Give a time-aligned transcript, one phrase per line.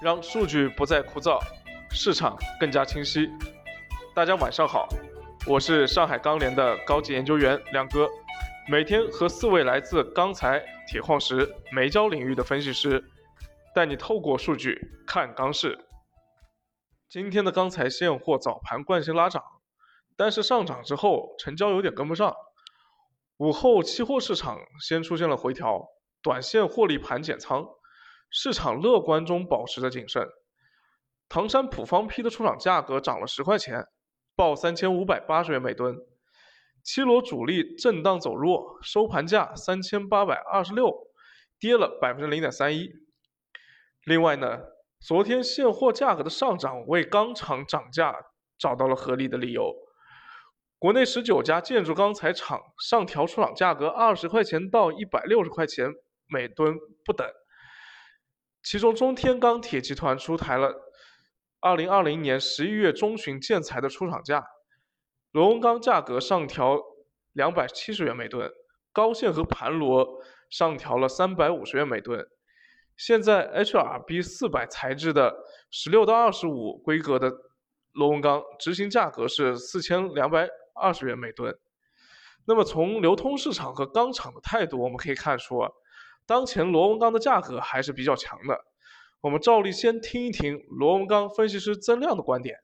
[0.00, 1.40] 让数据不再枯燥，
[1.90, 3.28] 市场更加清晰。
[4.14, 4.88] 大家晚上好，
[5.44, 8.08] 我是上海钢联的高级研究员亮哥，
[8.68, 13.02] 每天和四位来自钢材、铁矿石、煤焦领域的分析师，
[13.74, 15.76] 带你透过数据看钢市。
[17.08, 19.42] 今天的钢材现货早盘惯性拉涨，
[20.16, 22.32] 但是上涨之后成交有点跟不上。
[23.38, 25.88] 午后期货市场先出现了回调，
[26.22, 27.66] 短线获利盘减仓，
[28.30, 30.28] 市场乐观中保持着谨慎。
[31.28, 33.86] 唐山普方坯的出厂价格涨了十块钱，
[34.34, 35.96] 报三千五百八十元每吨。
[36.82, 40.90] 七螺主力震荡走弱，收盘价三千八百二十六，
[41.58, 42.88] 跌了百分之零点三一。
[44.04, 44.58] 另外呢，
[45.00, 48.14] 昨天现货价格的上涨为钢厂涨价
[48.58, 49.74] 找到了合理的理由。
[50.78, 55.92] 国内十九家建筑钢材厂上调出厂价格二十块钱到一百六十块钱
[56.28, 57.26] 每吨不等。
[58.70, 60.74] 其中，中天钢铁集团出台了
[61.58, 64.44] 二零二零年十一月中旬建材的出厂价，
[65.32, 66.78] 螺纹钢价格上调
[67.32, 68.52] 两百七十元每吨，
[68.92, 70.06] 高线和盘螺
[70.50, 72.22] 上调了三百五十元每吨。
[72.98, 75.34] 现在 HRB 四百材质的
[75.70, 77.32] 十六到二十五规格的
[77.92, 80.46] 螺纹钢执行价格是四千两百。
[80.74, 81.58] 二十元每吨。
[82.46, 85.58] 那么从流通市场和钢厂的态度，我们可以看出，
[86.28, 88.66] 当前螺纹钢的价格还是比较强的。
[89.22, 92.58] 我们照例先听一听螺纹钢分析师曾亮的观点。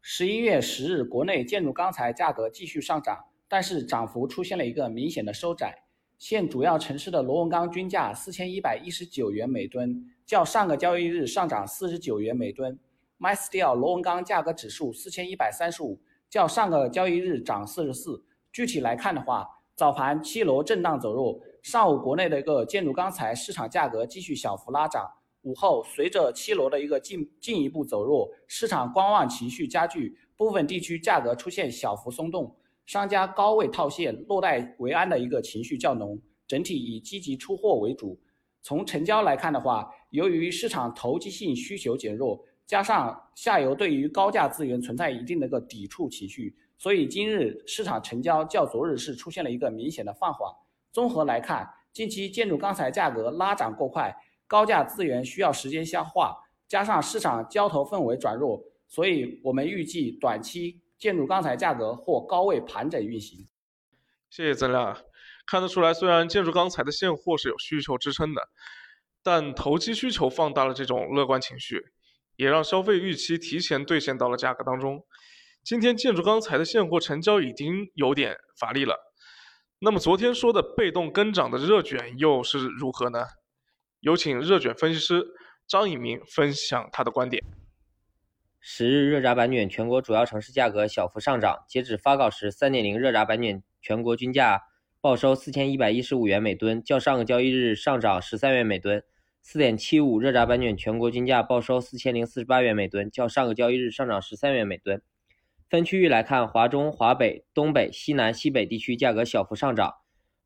[0.00, 5.84] 十一月十日，国内建筑钢材价格继续上涨，但是涨幅出现了一个明显的收窄。
[6.16, 12.78] 现主要城市的螺纹钢均价四千一百一十九元每吨，较上个交易日上涨四十九元每吨。
[13.18, 16.00] MySteel 螺纹钢价格指数四千一百三十五。
[16.30, 18.24] 较上个交易日涨四十四。
[18.50, 19.46] 具体来看的话，
[19.82, 25.10] 早盘七楼震荡走弱，上午国内的一个建筑钢材市场价格继续小幅拉涨。
[25.40, 32.54] 午后随着七楼的一个进进一步走弱，市场观望情绪加剧，部分地区价格出现小幅松动，
[32.86, 38.16] 商家高位套现，落袋为安的一个情绪较浓，整体以积极出货为主。
[38.62, 42.40] 从成交来看的话，由于市场投机性需求减弱。
[42.64, 50.52] 加上下游对于高价资源存在一定的一个抵触情绪，所以今日市场成交较昨日是出现了一个明显的放缓。
[50.90, 54.12] 综合来看，近期建筑钢材价格拉涨过快，
[54.48, 63.46] 高价资源需要时间消化，加上市场交投氛围转弱，所以我们预计短期建筑钢材价格或高位盘整运行。
[64.28, 64.98] 谢谢曾亮，
[65.46, 68.48] 看得出来，虽然建筑钢材的现货是有需求支撑的，
[69.22, 71.92] 但投机需求放大了这种乐观情绪。
[72.34, 75.04] 也让消费预期提前兑现到了价格当中。
[75.64, 78.96] 今天建筑钢材的现货成交已经有点乏力了。
[79.78, 83.26] 那么昨天说的被动跟涨的热卷又是如何呢？
[84.00, 85.24] 有请热卷分析师
[85.68, 87.44] 张以明分享他的观点。
[88.60, 94.62] 十日热轧板卷全国主要城市价格小幅上涨，截止发稿时，三点零热轧板卷全国均价
[95.00, 99.04] 报收四千一百一十五元每吨，较上个交易日上涨十三元每吨。
[99.40, 105.00] 四点七五热轧板卷全国均价报收四千零四十八元每吨，较上个交易日上涨十三元每吨。
[105.72, 109.94] 分区域来看，华中、华北、东北、西南、西北地区价格小幅上涨，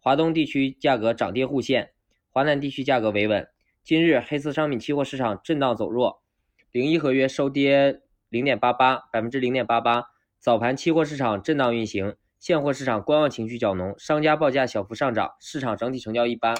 [0.00, 1.92] 华东地区价格涨跌互现，
[2.28, 3.46] 华南地区价格维稳。
[3.84, 6.24] 今日黑色商品期货市场震荡走弱，
[6.72, 8.00] 零一合约收跌
[8.30, 10.06] 零点八八百分之零点八八。
[10.40, 16.52] 早盘期货市场震荡运行，现货市场观望情绪较浓，商家报价小幅上涨，市场整体成交一般。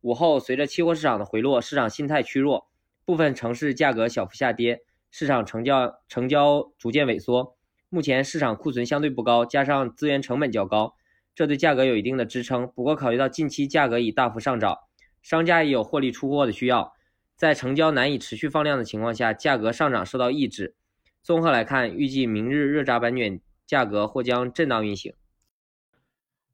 [0.00, 2.66] 午后，随着期货市场的回落，市场心态趋弱，
[3.04, 4.80] 部分城市价格小幅下跌，
[5.12, 7.56] 市场成交成交逐渐萎缩。
[7.92, 10.94] 目前市场库存相对不高，加上资源成本较高，
[11.34, 12.68] 这对价格有一定的支撑。
[12.68, 14.78] 不过，考虑到近期价格已大幅上涨，
[15.20, 16.92] 商家也有获利出货的需要，
[17.34, 20.76] 在成交难以持续放量的情况下，价格上涨受到抑制。
[21.20, 25.12] 综合来看，预计明日热轧板卷价格或将震荡运行。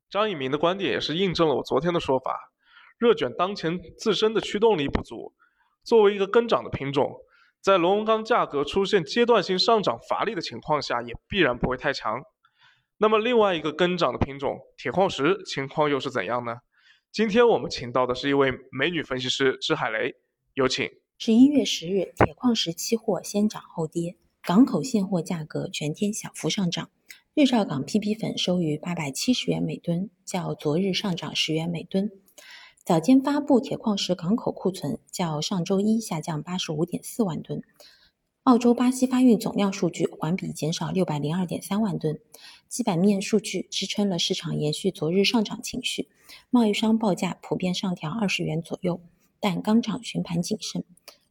[0.08, 2.50] 张一鸣的观点也是印证了我昨天的说法。
[2.96, 5.34] 热卷当前自身的驱动力不足，
[5.84, 7.20] 作为一个跟涨的品种，
[7.66, 12.22] 在螺纹钢价格出现阶段性上涨乏力的情况下，也必然不会太强。
[12.98, 16.58] 那么另外一个跟涨的品种铁矿石情况又是怎样呢？
[17.10, 20.14] 今天我们请到的是一位美女分析师支海雷，
[20.54, 20.88] 有请。
[21.18, 26.88] 十一月十日，铁矿石期货先涨后跌，港口现货价格全天小幅上涨，
[27.34, 32.12] 日照港 PP 粉收于八百七十元每吨，较昨日上涨十元每吨。
[32.86, 37.60] 早间发布铁矿石港口库存较上周一下降八十五点四万吨，
[38.44, 42.20] 澳洲、巴西发运总量数据环比减少六百零二点三万吨，
[42.68, 46.08] 基本面数据支撑了市场延续昨日上涨情绪，
[46.48, 49.00] 贸易商报价普遍上调二十元左右，
[49.40, 50.84] 但钢厂询盘谨慎，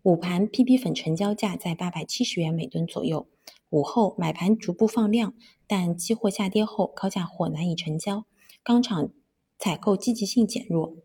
[0.04, 3.28] 午盘 PP 粉成交价在八百七十元每吨左右，
[3.70, 5.34] 午后买盘逐步放量，
[5.66, 8.26] 但期货下跌后高价货难以成交，
[8.62, 9.10] 钢厂
[9.58, 10.98] 采购积极性减弱。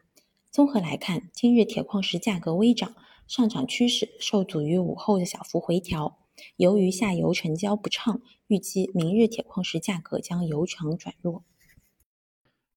[0.50, 2.96] 综合来看，今日铁矿石价格微涨，
[3.28, 6.18] 上涨趋势受阻于午后的小幅回调。
[6.56, 11.44] 由于下游成交不畅，预计明日铁矿石价格将由强转弱。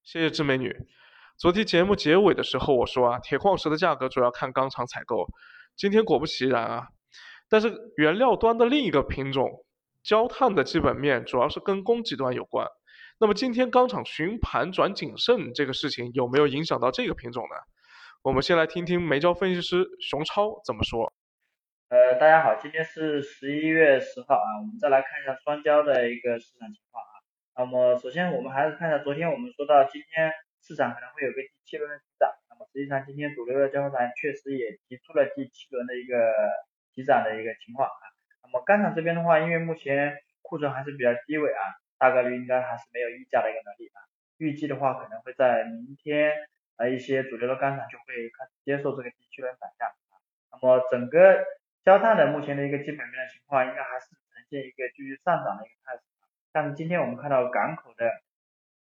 [0.03, 0.85] 谢谢志美女。
[1.35, 5.25] 昨天节目结尾的时候我说啊，铁矿石的价格主要看钢厂采购。
[5.75, 6.89] 今天果不其然啊，
[7.49, 9.65] 但是原料端的另一个品种
[10.03, 12.67] 焦炭的基本面主要是跟供给端有关。
[13.19, 17.55] 那么今天钢厂询盘转谨慎这个事情有没有影响到这个品种呢？
[18.23, 21.13] 我们先来听听煤焦分析师熊超怎么说。
[21.89, 27.13] 呃，大家好，今天是十一月十号啊，我们再来看一下双焦的一个市场情况啊。
[27.55, 30.33] 那么首先我们还是看一下昨天我们说到今天
[30.65, 36.17] 市场可能会有个第七轮的急涨，那么实际上今天主流的交易盘确实也提出了第七轮的一个
[36.95, 38.03] 急涨的一个情况啊。
[38.41, 41.61] 那么钢厂这边的话，因为目前库存还是比较低位啊，
[42.03, 44.03] 大概率应该还是没有溢价的一个能力啊。
[44.35, 46.33] 预计的话可能会在明天
[46.75, 49.87] 啊一些主流的钢厂就会开始接受这个第七轮涨价。
[50.51, 51.45] 那么整个
[51.85, 56.03] 焦炭的目前的一个基本面的情况，应该还是呈现一个继续上涨的一个态势。
[56.51, 58.11] 但是今天我们看到港口的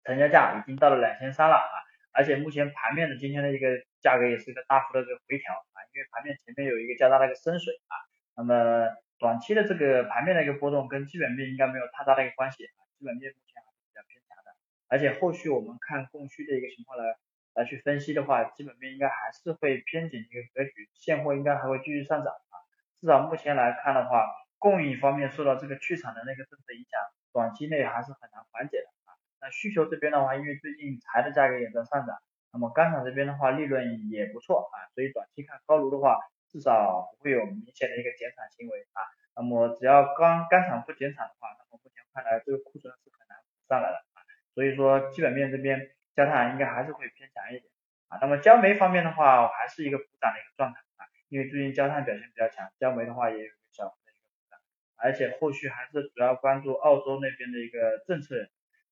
[0.03, 1.75] 成交价已经到了两千三了啊，
[2.13, 7.93] 而且目前盘面的今天的一个价格也是一个大幅的这个回调啊，因为盘面前面有一个较大的一个深水啊。
[8.35, 8.89] 那么
[9.19, 14.55] 短期的这个盘面的一个波动跟基本面应该没有太大的一个关系啊，基本面目前还是比较偏强的。
[14.87, 17.17] 而且后续我们看供需的一个情况来
[17.53, 22.55] 来去分析的话，基本面应该还是会偏紧一个格局，现货应该还会继续上涨啊。
[23.01, 24.23] 至少目前来看的话，
[24.57, 27.01] 供应方面受到这个去产能的一个政策影响，
[27.33, 29.19] 短期内还是很难缓解的啊。
[29.41, 32.23] 那需求这边的话，因为最近柴的价格也在上涨，
[32.53, 36.17] 那么钢厂这边的话利润也不错啊，所以短期看高炉的话，
[36.47, 39.03] 至少不会有明显的一个减产行为啊。
[39.35, 44.21] 那么只要钢钢厂不减产的话，那么目前看来这个库存是很难上来的啊。
[44.53, 47.63] 所以说基本面这边焦炭应该还是会偏强一点
[48.07, 48.19] 啊。
[48.21, 51.05] 那么焦煤方面的话，我还是一个补涨的一个状态啊。
[51.29, 54.59] 因为最近焦炭表现比较强，焦煤的话也有个小幅的一个补涨，
[54.95, 58.49] 而且后续还是主要关注澳洲那边的一个政策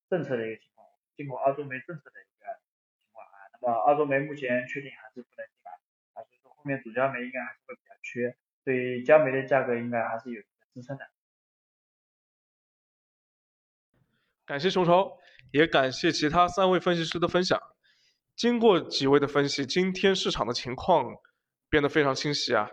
[0.09, 2.59] 政策的一个情况，进口澳洲煤政策的一个
[2.97, 3.37] 情况啊。
[3.53, 5.71] 那么澳洲煤目前确定还是不能进来
[6.13, 11.07] 啊，所以说后面主焦煤应该还是会比较缺，对于焦煤的价格应该还是有一个支撑的。
[14.43, 15.17] 感谢熊超，
[15.51, 17.59] 也感谢其他三位分析师的分享。
[18.35, 21.05] 经过几位的分析，今天市场的情况。
[21.71, 22.67] 变得非常清晰啊！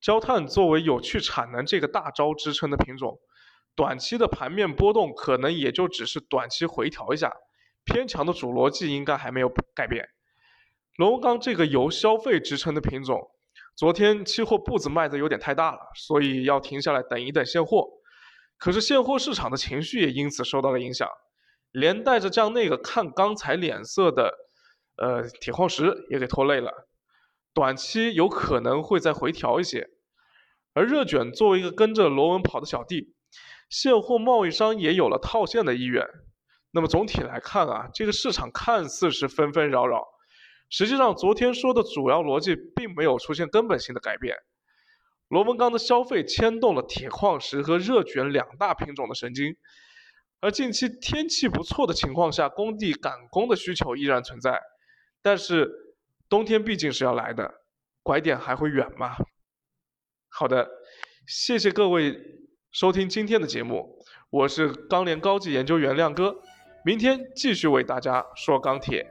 [0.00, 3.16] 焦炭作为有去产能这个大招支撑的品种，
[3.76, 7.32] 短期的盘面波动可能也就只是短期回调一下，
[7.84, 10.04] 偏强的主逻辑应该还没有改变。
[10.96, 13.20] 螺纹钢这个由消费支撑的品种，
[13.76, 17.86] 昨天期货步子迈得有点太大了，所以要停下来等一等现货。
[18.58, 21.08] 可是现货市场的情绪也因此受到了影响，
[21.74, 24.32] 连带着将那个看钢材脸色的，
[24.96, 26.88] 呃，铁矿石也给拖累了。
[27.52, 29.88] 短期有可能会再回调一些，
[30.72, 33.12] 而热卷作为一个跟着螺纹跑的小弟，
[33.68, 36.06] 现货贸易商也有了套现的意愿。
[36.70, 40.06] 那么总体来看啊，这个市场看似是纷纷扰扰，
[40.70, 44.36] 实际上昨天说的主要逻辑并没有出现根本性的改变。
[45.26, 49.56] 螺纹钢的消费牵动了铁矿石和热卷两大品种的神经，
[50.44, 54.60] 而近期天气不错的情况下，工地赶工的需求依然存在，
[55.22, 55.80] 但是。
[56.26, 57.48] 冬天毕竟是要来的，
[58.02, 59.14] 拐点还会远吗？
[60.30, 60.68] 好的，
[61.28, 62.18] 谢谢各位
[62.72, 66.34] 收听今天的节目，我是钢联高级研究员亮哥，
[66.82, 69.06] 明天继续为大家说钢铁。